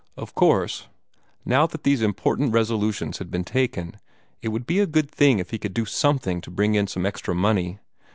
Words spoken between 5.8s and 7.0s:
something to bring in